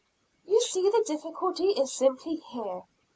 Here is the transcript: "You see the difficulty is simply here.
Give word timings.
"You 0.47 0.59
see 0.61 0.81
the 0.89 1.03
difficulty 1.05 1.65
is 1.73 1.93
simply 1.93 2.37
here. 2.37 2.81